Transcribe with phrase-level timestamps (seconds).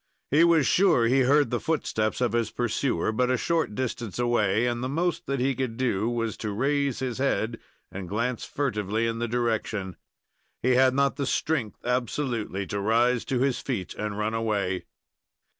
[0.31, 4.65] He was sure he heard the footsteps of his pursuer but a short distance away,
[4.65, 7.59] and the most that he could do was to raise his head
[7.91, 9.95] and glance furtively in the direction.
[10.63, 14.85] He had not the strength absolutely to rise to his feet and run away.